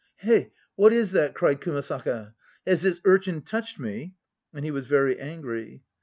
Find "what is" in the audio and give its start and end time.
0.75-1.11